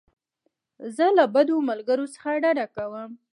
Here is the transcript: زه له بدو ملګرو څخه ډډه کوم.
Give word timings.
زه 0.95 1.05
له 1.17 1.25
بدو 1.35 1.55
ملګرو 1.69 2.05
څخه 2.13 2.29
ډډه 2.43 2.65
کوم. 2.75 3.09